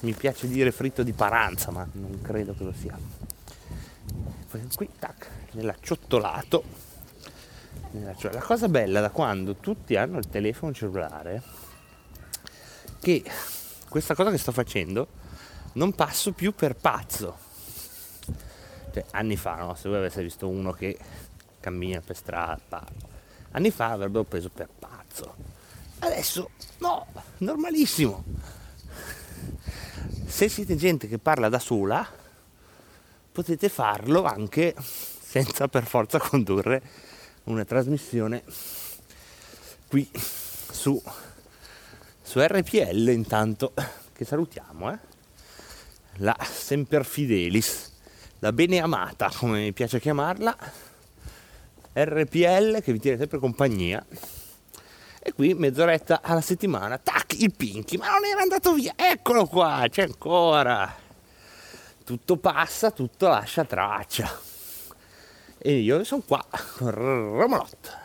Mi 0.00 0.14
piace 0.14 0.48
dire 0.48 0.72
fritto 0.72 1.02
di 1.02 1.12
paranza, 1.12 1.70
ma 1.70 1.86
non 1.92 2.22
credo 2.22 2.54
che 2.54 2.64
lo 2.64 2.72
sia. 2.72 2.98
Qui, 4.74 4.88
tac, 4.98 5.28
nell'acciottolato. 5.52 6.64
La 8.00 8.42
cosa 8.42 8.68
bella 8.68 9.00
da 9.00 9.10
quando 9.10 9.54
tutti 9.54 9.94
hanno 9.94 10.18
il 10.18 10.28
telefono 10.28 10.72
cellulare, 10.72 11.42
che 13.00 13.22
questa 13.88 14.14
cosa 14.14 14.30
che 14.30 14.38
sto 14.38 14.50
facendo 14.50 15.06
non 15.74 15.94
passo 15.94 16.32
più 16.32 16.52
per 16.54 16.74
pazzo 16.74 17.44
cioè, 18.94 19.04
anni 19.10 19.36
fa, 19.36 19.56
no? 19.56 19.74
se 19.74 19.88
voi 19.88 19.98
aveste 19.98 20.22
visto 20.22 20.48
uno 20.48 20.70
che 20.70 20.96
cammina 21.58 22.00
per 22.00 22.16
strada, 22.16 22.84
anni 23.50 23.72
fa 23.72 23.90
avrebbero 23.90 24.22
preso 24.22 24.50
per 24.50 24.68
pazzo. 24.78 25.34
Adesso 25.98 26.50
no, 26.78 27.06
normalissimo. 27.38 28.22
Se 30.26 30.48
siete 30.48 30.76
gente 30.76 31.08
che 31.08 31.18
parla 31.18 31.48
da 31.48 31.58
sola, 31.58 32.06
potete 33.32 33.68
farlo 33.68 34.22
anche 34.22 34.74
senza 34.78 35.66
per 35.66 35.86
forza 35.86 36.18
condurre 36.20 36.82
una 37.44 37.64
trasmissione 37.64 38.42
qui 39.88 40.08
su, 40.12 41.00
su 42.22 42.40
RPL 42.40 43.08
intanto 43.08 43.72
che 44.12 44.24
salutiamo 44.24 44.92
eh? 44.92 44.98
la 46.16 46.36
Semper 46.40 47.04
Fidelis 47.04 47.92
la 48.44 48.52
bene 48.52 48.78
amata, 48.78 49.32
come 49.34 49.60
mi 49.60 49.72
piace 49.72 49.98
chiamarla, 49.98 50.54
RPL 51.94 52.82
che 52.82 52.92
vi 52.92 52.98
tiene 52.98 53.16
sempre 53.16 53.38
compagnia. 53.38 54.04
E 55.18 55.32
qui 55.32 55.54
mezz'oretta 55.54 56.20
alla 56.22 56.42
settimana, 56.42 56.98
tac, 56.98 57.40
il 57.40 57.54
Pinky, 57.56 57.96
ma 57.96 58.10
non 58.10 58.26
era 58.26 58.42
andato 58.42 58.74
via, 58.74 58.92
eccolo 58.96 59.46
qua, 59.46 59.86
c'è 59.88 60.02
ancora. 60.02 60.94
Tutto 62.04 62.36
passa, 62.36 62.90
tutto 62.90 63.28
lascia 63.28 63.64
traccia. 63.64 64.30
E 65.66 65.78
io 65.78 66.04
sono 66.04 66.22
qua 66.26 66.44
Romolot. 66.76 67.98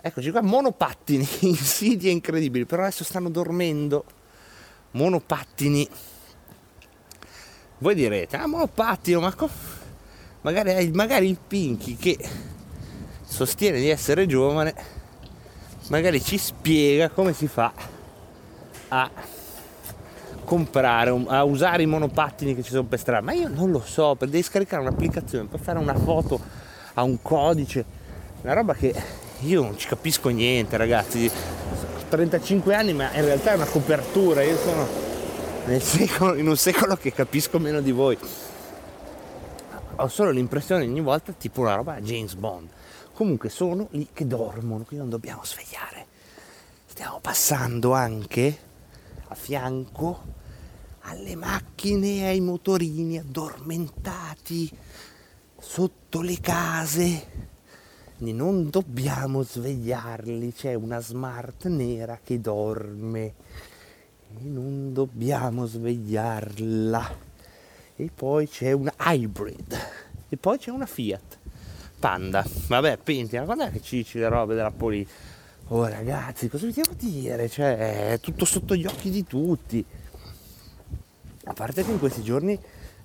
Eccoci 0.00 0.30
qua, 0.30 0.40
monopattini, 0.40 1.26
insidie 1.40 2.12
incredibili, 2.12 2.64
però 2.64 2.82
adesso 2.82 3.02
stanno 3.02 3.28
dormendo. 3.28 4.04
Monopattini 4.92 5.88
voi 7.78 7.96
direte, 7.96 8.36
ah 8.36 8.46
monopattino, 8.46 9.18
ma 9.18 9.34
co- 9.34 9.50
magari, 10.42 10.92
magari 10.92 11.28
il 11.28 11.38
Pinky 11.44 11.96
che 11.96 12.16
sostiene 13.24 13.80
di 13.80 13.88
essere 13.88 14.26
giovane, 14.26 14.72
magari 15.88 16.22
ci 16.22 16.38
spiega 16.38 17.08
come 17.08 17.32
si 17.32 17.48
fa 17.48 17.72
a 18.88 19.10
comprare, 20.50 21.16
a 21.28 21.44
usare 21.44 21.84
i 21.84 21.86
monopattini 21.86 22.56
che 22.56 22.64
ci 22.64 22.70
sono 22.70 22.82
per 22.82 22.98
strada. 22.98 23.24
Ma 23.24 23.32
io 23.32 23.46
non 23.46 23.70
lo 23.70 23.80
so, 23.80 24.16
per 24.16 24.28
devi 24.28 24.42
scaricare 24.42 24.82
un'applicazione, 24.82 25.46
per 25.46 25.60
fare 25.60 25.78
una 25.78 25.94
foto 25.94 26.40
a 26.94 27.04
un 27.04 27.22
codice, 27.22 27.84
una 28.42 28.52
roba 28.52 28.74
che 28.74 28.92
io 29.42 29.62
non 29.62 29.78
ci 29.78 29.86
capisco 29.86 30.28
niente, 30.28 30.76
ragazzi. 30.76 31.30
Ho 31.30 32.08
35 32.08 32.74
anni, 32.74 32.92
ma 32.92 33.14
in 33.14 33.24
realtà 33.24 33.52
è 33.52 33.54
una 33.54 33.64
copertura, 33.66 34.42
io 34.42 34.56
sono 34.56 34.88
secolo, 35.78 36.34
in 36.34 36.48
un 36.48 36.56
secolo 36.56 36.96
che 36.96 37.12
capisco 37.12 37.60
meno 37.60 37.80
di 37.80 37.92
voi. 37.92 38.18
Ho 39.96 40.08
solo 40.08 40.30
l'impressione 40.30 40.82
ogni 40.82 41.00
volta 41.00 41.30
tipo 41.30 41.60
una 41.60 41.76
roba 41.76 42.00
James 42.00 42.34
Bond. 42.34 42.68
Comunque 43.14 43.50
sono 43.50 43.86
lì 43.90 44.08
che 44.12 44.26
dormono, 44.26 44.82
quindi 44.82 44.96
non 44.96 45.10
dobbiamo 45.10 45.44
svegliare. 45.44 46.06
Stiamo 46.86 47.20
passando 47.20 47.92
anche 47.92 48.58
a 49.28 49.34
fianco 49.36 50.38
alle 51.00 51.34
macchine 51.36 52.26
ai 52.28 52.40
motorini 52.40 53.18
addormentati 53.18 54.70
sotto 55.58 56.20
le 56.20 56.38
case. 56.40 57.48
Non 58.18 58.68
dobbiamo 58.68 59.42
svegliarli, 59.42 60.52
c'è 60.52 60.74
una 60.74 61.00
smart 61.00 61.66
nera 61.66 62.18
che 62.22 62.40
dorme 62.40 63.34
e 64.38 64.42
non 64.42 64.92
dobbiamo 64.92 65.66
svegliarla. 65.66 67.28
E 67.96 68.10
poi 68.14 68.48
c'è 68.48 68.72
una 68.72 68.92
hybrid. 68.98 69.78
E 70.28 70.36
poi 70.36 70.58
c'è 70.58 70.70
una 70.70 70.86
Fiat 70.86 71.38
Panda. 71.98 72.44
Vabbè, 72.68 72.98
Penti, 72.98 73.36
ma 73.36 73.44
quando 73.44 73.64
è 73.64 73.70
che 73.70 73.80
cici 73.80 74.18
le 74.18 74.28
robe 74.28 74.54
della 74.54 74.70
Poli? 74.70 75.06
Oh 75.68 75.86
ragazzi, 75.86 76.48
cosa 76.48 76.66
vi 76.66 76.72
devo 76.72 76.92
dire? 76.96 77.48
Cioè, 77.48 78.12
è 78.12 78.20
tutto 78.20 78.44
sotto 78.44 78.74
gli 78.74 78.86
occhi 78.86 79.10
di 79.10 79.24
tutti. 79.24 79.84
A 81.50 81.52
parte 81.52 81.82
che 81.84 81.90
in 81.90 81.98
questi 81.98 82.22
giorni 82.22 82.56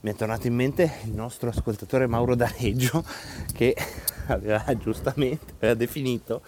mi 0.01 0.11
è 0.11 0.13
tornato 0.13 0.45
in 0.45 0.53
mente 0.53 0.99
il 1.05 1.13
nostro 1.13 1.49
ascoltatore 1.49 2.05
Mauro 2.05 2.35
D'Areggio 2.35 3.03
che 3.51 3.75
aveva 4.27 4.63
giustamente 4.77 5.53
aveva 5.57 5.73
definito 5.73 6.43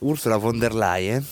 Ursula 0.00 0.36
von 0.36 0.58
der 0.58 0.74
Leyen 0.74 1.26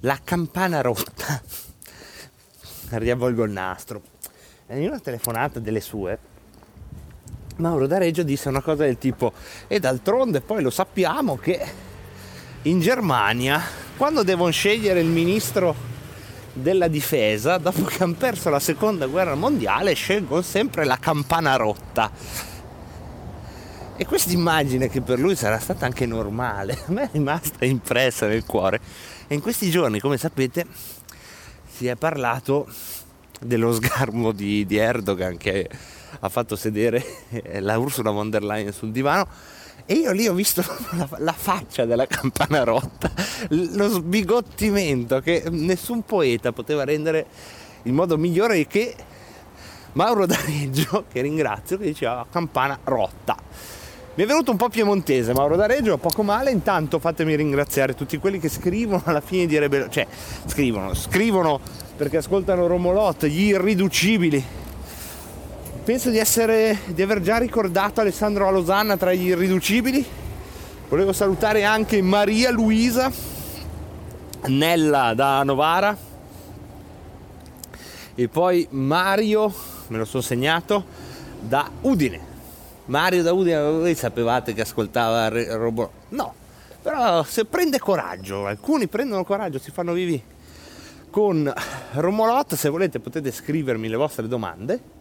la 0.00 0.20
campana 0.22 0.82
rotta. 0.82 1.40
Riavvolgo 3.00 3.44
il 3.44 3.50
nastro. 3.50 4.02
in 4.68 4.88
una 4.88 5.00
telefonata 5.00 5.58
delle 5.58 5.80
sue, 5.80 6.18
Mauro 7.56 7.86
D'Areggio 7.86 8.24
disse 8.24 8.50
una 8.50 8.60
cosa 8.60 8.84
del 8.84 8.98
tipo, 8.98 9.32
e 9.68 9.80
d'altronde 9.80 10.42
poi 10.42 10.60
lo 10.60 10.70
sappiamo 10.70 11.38
che 11.38 11.66
in 12.60 12.78
Germania, 12.80 13.58
quando 13.96 14.22
devono 14.22 14.50
scegliere 14.50 15.00
il 15.00 15.08
ministro 15.08 15.91
della 16.52 16.88
difesa, 16.88 17.58
dopo 17.58 17.84
che 17.84 18.02
hanno 18.02 18.14
perso 18.14 18.50
la 18.50 18.60
seconda 18.60 19.06
guerra 19.06 19.34
mondiale, 19.34 19.94
scelgono 19.94 20.42
sempre 20.42 20.84
la 20.84 20.98
campana 20.98 21.56
rotta. 21.56 22.10
E 23.96 24.06
questa 24.06 24.32
immagine 24.32 24.88
che 24.88 25.00
per 25.00 25.18
lui 25.18 25.36
sarà 25.36 25.58
stata 25.58 25.86
anche 25.86 26.06
normale, 26.06 26.78
a 26.86 26.92
me 26.92 27.02
è 27.04 27.08
rimasta 27.12 27.64
impressa 27.64 28.26
nel 28.26 28.44
cuore. 28.44 28.80
E 29.26 29.34
in 29.34 29.40
questi 29.40 29.70
giorni, 29.70 30.00
come 30.00 30.16
sapete, 30.18 30.66
si 31.70 31.86
è 31.86 31.96
parlato 31.96 32.68
dello 33.40 33.72
sgarmo 33.72 34.32
di, 34.32 34.66
di 34.66 34.76
Erdogan 34.76 35.36
che 35.36 35.68
ha 36.20 36.28
fatto 36.28 36.54
sedere 36.54 37.04
la 37.60 37.78
Ursula 37.78 38.10
von 38.10 38.30
der 38.30 38.44
Leyen 38.44 38.72
sul 38.72 38.92
divano 38.92 39.26
e 39.86 39.94
io 39.94 40.12
lì 40.12 40.28
ho 40.28 40.34
visto 40.34 40.62
la, 40.96 41.08
la, 41.18 41.32
faccia 41.32 41.84
della 41.84 42.06
campana 42.06 42.64
rotta, 42.64 43.10
lo 43.48 43.88
sbigottimento 43.88 45.20
che 45.20 45.44
nessun 45.50 46.02
poeta 46.02 46.52
poteva 46.52 46.84
rendere 46.84 47.26
in 47.84 47.94
modo 47.94 48.16
migliore 48.16 48.66
che 48.66 48.94
Mauro 49.92 50.26
D'Areggio, 50.26 51.04
che 51.12 51.20
ringrazio, 51.20 51.78
che 51.78 51.84
diceva 51.84 52.24
campana 52.30 52.78
rotta. 52.84 53.36
Mi 54.14 54.24
è 54.24 54.26
venuto 54.26 54.50
un 54.50 54.58
po' 54.58 54.68
piemontese 54.68 55.32
Mauro 55.32 55.56
D'Areggio, 55.56 55.96
poco 55.96 56.22
male, 56.22 56.50
intanto 56.50 56.98
fatemi 56.98 57.34
ringraziare 57.34 57.94
tutti 57.94 58.18
quelli 58.18 58.38
che 58.38 58.50
scrivono 58.50 59.02
alla 59.06 59.22
fine 59.22 59.46
di 59.46 59.58
Rebellione, 59.58 59.90
cioè 59.90 60.06
scrivono, 60.46 60.94
scrivono 60.94 61.60
perché 61.96 62.18
ascoltano 62.18 62.66
Romolot, 62.66 63.26
gli 63.26 63.48
irriducibili. 63.48 64.61
Penso 65.84 66.10
di, 66.10 66.18
essere, 66.18 66.78
di 66.86 67.02
aver 67.02 67.20
già 67.20 67.38
ricordato 67.38 68.00
Alessandro 68.00 68.46
Alosanna 68.46 68.96
tra 68.96 69.12
gli 69.12 69.26
irriducibili. 69.26 70.06
Volevo 70.88 71.12
salutare 71.12 71.64
anche 71.64 72.00
Maria 72.00 72.52
Luisa, 72.52 73.10
Nella 74.46 75.12
da 75.14 75.42
Novara 75.42 75.96
e 78.14 78.28
poi 78.28 78.64
Mario, 78.70 79.52
me 79.88 79.98
lo 79.98 80.04
sono 80.04 80.22
segnato, 80.22 80.84
da 81.40 81.68
Udine. 81.80 82.20
Mario 82.84 83.24
da 83.24 83.32
Udine, 83.32 83.60
voi 83.60 83.96
sapevate 83.96 84.54
che 84.54 84.60
ascoltava 84.60 85.28
Robot? 85.30 85.90
No, 86.10 86.32
però 86.80 87.24
se 87.24 87.44
prende 87.44 87.80
coraggio, 87.80 88.46
alcuni 88.46 88.86
prendono 88.86 89.24
coraggio, 89.24 89.58
si 89.58 89.72
fanno 89.72 89.94
vivi 89.94 90.22
con 91.10 91.52
Romolot, 91.94 92.54
se 92.54 92.68
volete 92.68 93.00
potete 93.00 93.32
scrivermi 93.32 93.88
le 93.88 93.96
vostre 93.96 94.28
domande, 94.28 94.91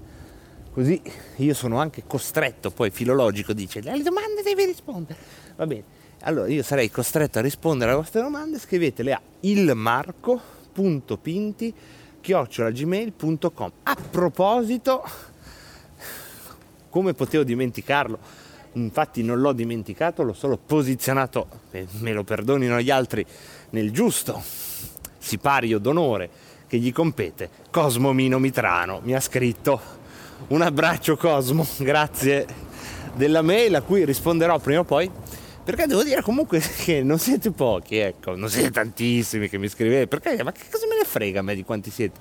così 0.72 1.01
io 1.38 1.54
sono 1.54 1.80
anche 1.80 2.04
costretto, 2.08 2.72
poi 2.72 2.90
filologico 2.90 3.54
dice, 3.54 3.80
alle 3.80 4.04
domande 4.04 4.42
devi 4.42 4.66
rispondere. 4.66 5.18
Va 5.56 5.68
bene, 5.68 5.84
allora 6.22 6.48
io 6.48 6.63
sarei 6.63 6.90
costretto 6.90 7.38
a 7.40 7.42
rispondere 7.42 7.92
alle 7.92 8.00
vostre 8.00 8.22
domande, 8.22 8.60
scrivetele 8.60 9.13
a 9.13 9.22
ilmarco.pinti 9.42 11.74
A 13.84 13.98
proposito, 14.10 15.04
come 16.90 17.13
potevo 17.13 17.44
dimenticarlo? 17.44 18.18
Infatti 18.74 19.22
non 19.22 19.42
l'ho 19.42 19.51
dimenticato, 19.51 20.24
l'ho 20.24 20.32
solo 20.34 20.58
posizionato, 20.58 21.48
me 22.00 22.13
lo 22.13 22.24
perdonino 22.24 22.80
gli 22.80 22.90
altri, 22.90 23.25
nel 23.72 23.92
giusto 23.92 24.42
sipario 25.18 25.78
d'onore 25.80 26.30
che 26.68 26.78
gli 26.78 26.94
compete, 26.94 27.50
Cosmo 27.70 28.13
Mino 28.13 28.40
Mitrano 28.40 29.01
mi 29.04 29.13
ha 29.13 29.20
scritto 29.20 30.00
un 30.48 30.62
abbraccio 30.62 31.18
Cosmo, 31.18 31.66
grazie 31.80 32.46
della 33.14 33.42
mail 33.42 33.76
a 33.76 33.82
cui 33.82 34.06
risponderò 34.06 34.60
prima 34.60 34.80
o 34.80 34.84
poi. 34.84 35.10
Perché 35.64 35.86
devo 35.86 36.04
dire 36.04 36.22
comunque 36.22 36.60
che 36.84 37.04
non 37.04 37.20
siete 37.20 37.52
pochi, 37.52 37.98
ecco, 37.98 38.36
non 38.36 38.50
siete 38.50 38.72
tantissimi 38.72 39.48
che 39.48 39.58
mi 39.58 39.68
scrivete, 39.68 40.08
perché 40.08 40.44
ma 40.44 40.52
che 40.52 40.64
cosa 40.72 40.88
me 40.88 40.98
ne 40.98 41.06
frega 41.06 41.40
a 41.40 41.44
me 41.44 41.56
di 41.56 41.64
quanti 41.64 41.92
siete? 41.92 42.20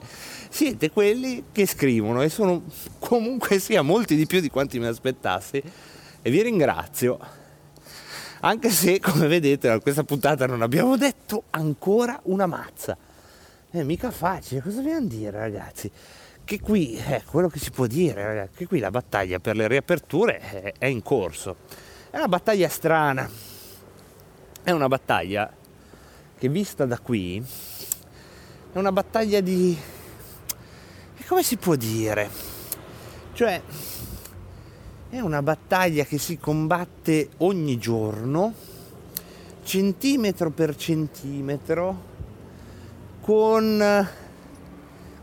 Siete 0.49 0.91
quelli 0.91 1.45
che 1.50 1.67
scrivono 1.67 2.23
e 2.23 2.29
sono 2.29 2.65
comunque 3.00 3.59
sia 3.59 3.83
molti 3.83 4.15
di 4.15 4.27
più 4.27 4.41
di 4.41 4.50
quanti 4.50 4.79
mi 4.79 4.87
aspettassi. 4.87 5.62
E 6.23 6.31
vi 6.31 6.43
ringrazio. 6.43 7.19
Anche 8.43 8.71
se 8.71 9.00
come 9.00 9.27
vedete 9.27 9.69
da 9.69 9.81
questa 9.81 10.05
puntata 10.05 10.47
non 10.47 10.62
abbiamo 10.62 10.97
detto 10.97 11.45
ancora 11.50 12.19
una 12.25 12.47
mazza. 12.47 12.97
È 13.71 13.83
mica 13.83 14.11
facile, 14.11 14.61
cosa 14.61 14.77
dobbiamo 14.81 15.07
dire 15.07 15.39
ragazzi? 15.39 15.91
Che 16.50 16.58
qui, 16.58 16.97
eh, 16.97 17.23
quello 17.26 17.47
che 17.47 17.60
si 17.60 17.71
può 17.71 17.86
dire, 17.86 18.25
ragazzi, 18.25 18.56
che 18.56 18.67
qui 18.67 18.80
la 18.80 18.91
battaglia 18.91 19.39
per 19.39 19.54
le 19.54 19.69
riaperture 19.69 20.39
è, 20.41 20.73
è 20.78 20.86
in 20.86 21.00
corso. 21.00 21.58
È 22.10 22.17
una 22.17 22.26
battaglia 22.26 22.69
strana, 22.69 23.30
è 24.60 24.73
una 24.73 24.89
battaglia 24.89 25.49
che 26.36 26.49
vista 26.49 26.86
da 26.86 26.99
qui 26.99 27.41
è 28.73 28.78
una 28.78 28.91
battaglia 28.91 29.41
di... 29.41 29.78
come 31.25 31.45
si 31.45 31.56
può 31.56 31.76
dire? 31.76 32.28
Cioè, 33.32 33.63
è 35.08 35.21
una 35.21 35.43
battaglia 35.43 36.02
che 36.02 36.19
si 36.19 36.36
combatte 36.36 37.28
ogni 37.36 37.78
giorno, 37.78 38.52
centimetro 39.63 40.50
per 40.50 40.75
centimetro, 40.75 42.02
con, 43.21 44.08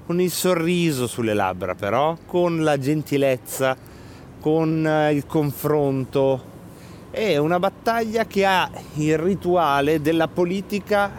con 0.07 0.21
il 0.21 0.31
sorriso 0.31 1.05
sulle 1.05 1.33
labbra 1.33 1.75
però, 1.75 2.17
con 2.25 2.63
la 2.63 2.79
gentilezza, 2.79 3.75
con 4.39 4.87
eh, 4.87 5.13
il 5.13 5.25
confronto. 5.25 6.55
È 7.11 7.35
una 7.35 7.59
battaglia 7.59 8.25
che 8.25 8.45
ha 8.45 8.71
il 8.93 9.17
rituale 9.17 9.99
della 9.99 10.29
politica 10.29 11.11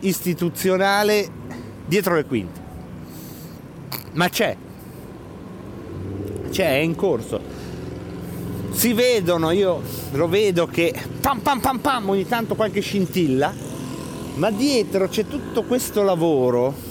istituzionale 0.00 1.26
dietro 1.86 2.16
le 2.16 2.24
quinte. 2.26 2.60
Ma 4.12 4.28
c'è, 4.28 4.54
c'è, 6.50 6.66
è 6.66 6.80
in 6.80 6.94
corso. 6.94 7.40
Si 8.72 8.92
vedono, 8.92 9.52
io 9.52 9.80
lo 10.12 10.28
vedo 10.28 10.66
che 10.66 10.94
pam 11.18 11.38
pam 11.38 11.60
pam 11.60 11.78
pam 11.78 12.10
ogni 12.10 12.26
tanto 12.26 12.54
qualche 12.56 12.80
scintilla, 12.80 13.54
ma 14.34 14.50
dietro 14.50 15.08
c'è 15.08 15.26
tutto 15.26 15.62
questo 15.62 16.02
lavoro 16.02 16.88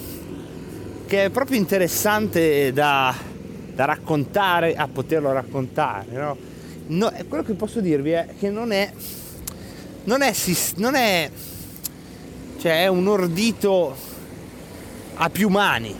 che 1.09 1.25
è 1.25 1.29
proprio 1.31 1.57
interessante 1.57 2.71
da, 2.71 3.15
da 3.73 3.85
raccontare, 3.85 4.75
a 4.75 4.87
poterlo 4.87 5.31
raccontare. 5.31 6.05
No? 6.11 6.37
No, 6.85 7.11
quello 7.27 7.43
che 7.43 7.53
posso 7.53 7.81
dirvi 7.81 8.11
è 8.11 8.27
che 8.37 8.51
non 8.51 8.71
è, 8.71 8.93
non 10.03 10.21
è, 10.21 10.31
non 10.75 10.93
è, 10.93 11.31
cioè 12.59 12.83
è 12.83 12.87
un 12.87 13.07
ordito 13.07 13.95
a 15.15 15.29
più 15.31 15.49
mani. 15.49 15.95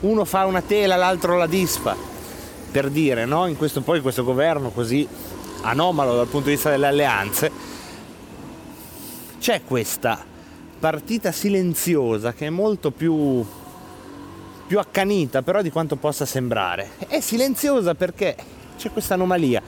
Uno 0.00 0.26
fa 0.26 0.44
una 0.44 0.60
tela, 0.60 0.96
l'altro 0.96 1.38
la 1.38 1.46
disfa 1.46 1.96
per 2.70 2.90
dire, 2.90 3.24
no? 3.24 3.46
in 3.46 3.56
questo, 3.56 3.80
poi 3.80 4.02
questo 4.02 4.24
governo 4.24 4.68
così 4.68 5.08
anomalo 5.62 6.14
dal 6.14 6.26
punto 6.26 6.48
di 6.48 6.54
vista 6.54 6.68
delle 6.68 6.86
alleanze, 6.86 7.50
c'è 9.40 9.62
questa 9.64 10.22
partita 10.78 11.32
silenziosa 11.32 12.34
che 12.34 12.46
è 12.46 12.50
molto 12.50 12.90
più, 12.90 13.44
più 14.68 14.78
accanita 14.78 15.40
però 15.40 15.62
di 15.62 15.70
quanto 15.70 15.96
possa 15.96 16.26
sembrare. 16.26 16.90
È 16.98 17.20
silenziosa 17.20 17.94
perché 17.94 18.36
c'è 18.76 18.92
questa 18.92 19.14
anomalia. 19.14 19.62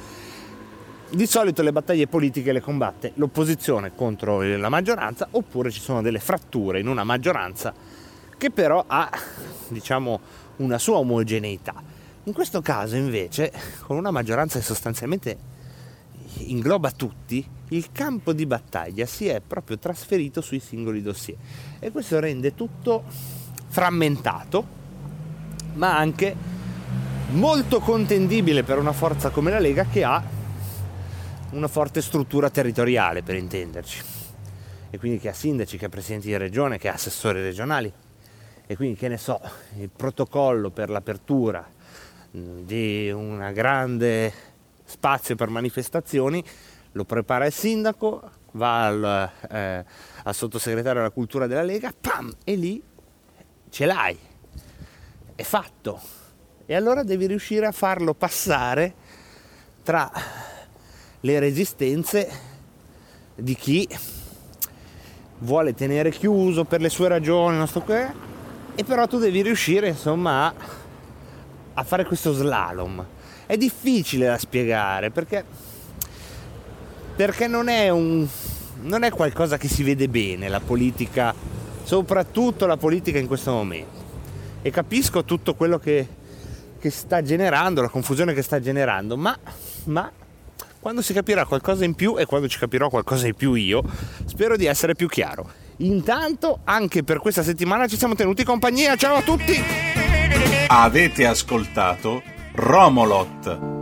Di 1.08 1.26
solito 1.26 1.62
le 1.62 1.72
battaglie 1.72 2.06
politiche 2.06 2.52
le 2.52 2.60
combatte 2.60 3.12
l'opposizione 3.14 3.94
contro 3.94 4.42
la 4.42 4.68
maggioranza 4.68 5.26
oppure 5.30 5.70
ci 5.70 5.80
sono 5.80 6.02
delle 6.02 6.20
fratture 6.20 6.80
in 6.80 6.86
una 6.86 7.02
maggioranza 7.02 7.72
che 8.36 8.50
però 8.50 8.84
ha 8.86 9.10
diciamo 9.68 10.20
una 10.56 10.76
sua 10.76 10.98
omogeneità. 10.98 11.82
In 12.24 12.34
questo 12.34 12.60
caso 12.60 12.94
invece, 12.96 13.50
con 13.86 13.96
una 13.96 14.10
maggioranza 14.10 14.58
che 14.58 14.64
sostanzialmente 14.64 15.38
ingloba 16.40 16.90
tutti, 16.90 17.44
il 17.68 17.88
campo 17.90 18.34
di 18.34 18.44
battaglia 18.44 19.06
si 19.06 19.26
è 19.28 19.40
proprio 19.40 19.78
trasferito 19.78 20.42
sui 20.42 20.60
singoli 20.60 21.00
dossier 21.00 21.38
e 21.78 21.90
questo 21.90 22.20
rende 22.20 22.54
tutto 22.54 23.04
frammentato, 23.68 24.78
ma 25.80 25.96
anche 25.96 26.36
molto 27.30 27.80
contendibile 27.80 28.62
per 28.64 28.76
una 28.76 28.92
forza 28.92 29.30
come 29.30 29.50
la 29.50 29.58
Lega 29.58 29.86
che 29.86 30.04
ha 30.04 30.22
una 31.52 31.68
forte 31.68 32.02
struttura 32.02 32.50
territoriale, 32.50 33.22
per 33.22 33.36
intenderci, 33.36 34.02
e 34.90 34.98
quindi 34.98 35.18
che 35.18 35.30
ha 35.30 35.32
sindaci, 35.32 35.78
che 35.78 35.86
ha 35.86 35.88
presidenti 35.88 36.26
di 36.26 36.36
regione, 36.36 36.76
che 36.76 36.90
ha 36.90 36.92
assessori 36.92 37.40
regionali, 37.40 37.90
e 38.66 38.76
quindi 38.76 38.94
che 38.96 39.08
ne 39.08 39.16
so, 39.16 39.40
il 39.78 39.88
protocollo 39.88 40.68
per 40.68 40.90
l'apertura 40.90 41.66
di 42.30 43.10
un 43.10 43.50
grande 43.54 44.32
spazio 44.84 45.34
per 45.34 45.48
manifestazioni, 45.48 46.44
lo 46.92 47.04
prepara 47.04 47.46
il 47.46 47.52
sindaco, 47.52 48.30
va 48.52 48.84
al, 48.84 49.30
eh, 49.50 49.84
al 50.24 50.34
sottosegretario 50.34 51.00
alla 51.00 51.10
cultura 51.10 51.46
della 51.46 51.62
Lega, 51.62 51.90
pam, 51.98 52.30
e 52.44 52.54
lì 52.54 52.82
ce 53.70 53.86
l'hai, 53.86 54.28
è 55.40 55.42
fatto. 55.42 55.98
E 56.66 56.74
allora 56.74 57.02
devi 57.02 57.26
riuscire 57.26 57.66
a 57.66 57.72
farlo 57.72 58.14
passare 58.14 58.94
tra 59.82 60.10
le 61.20 61.38
resistenze 61.38 62.28
di 63.34 63.54
chi 63.54 63.88
vuole 65.38 65.74
tenere 65.74 66.10
chiuso 66.10 66.64
per 66.64 66.80
le 66.80 66.90
sue 66.90 67.08
ragioni, 67.08 67.56
non 67.56 67.66
so 67.66 67.82
che, 67.82 68.06
e 68.74 68.84
però 68.84 69.06
tu 69.06 69.18
devi 69.18 69.40
riuscire 69.40 69.88
insomma 69.88 70.52
a 71.72 71.82
fare 71.82 72.04
questo 72.04 72.32
slalom. 72.32 73.04
È 73.46 73.56
difficile 73.56 74.26
da 74.26 74.38
spiegare 74.38 75.10
perché 75.10 75.44
perché 77.16 77.48
non 77.48 77.68
è 77.68 77.88
un 77.88 78.26
non 78.82 79.02
è 79.02 79.10
qualcosa 79.10 79.58
che 79.58 79.68
si 79.68 79.82
vede 79.82 80.08
bene 80.08 80.48
la 80.48 80.60
politica, 80.60 81.34
soprattutto 81.82 82.66
la 82.66 82.76
politica 82.76 83.18
in 83.18 83.26
questo 83.26 83.52
momento. 83.52 83.99
E 84.62 84.70
capisco 84.70 85.24
tutto 85.24 85.54
quello 85.54 85.78
che, 85.78 86.06
che 86.78 86.90
sta 86.90 87.22
generando, 87.22 87.80
la 87.80 87.88
confusione 87.88 88.34
che 88.34 88.42
sta 88.42 88.60
generando, 88.60 89.16
ma, 89.16 89.36
ma 89.84 90.10
quando 90.78 91.02
si 91.02 91.12
capirà 91.12 91.44
qualcosa 91.44 91.84
in 91.84 91.94
più 91.94 92.18
e 92.18 92.26
quando 92.26 92.48
ci 92.48 92.58
capirò 92.58 92.88
qualcosa 92.88 93.26
in 93.26 93.34
più 93.34 93.54
io, 93.54 93.82
spero 94.26 94.56
di 94.56 94.66
essere 94.66 94.94
più 94.94 95.08
chiaro. 95.08 95.50
Intanto, 95.78 96.60
anche 96.64 97.02
per 97.02 97.20
questa 97.20 97.42
settimana 97.42 97.86
ci 97.86 97.96
siamo 97.96 98.14
tenuti 98.14 98.44
compagnia. 98.44 98.96
Ciao 98.96 99.16
a 99.16 99.22
tutti! 99.22 99.62
Avete 100.68 101.26
ascoltato 101.26 102.22
Romolot 102.54 103.79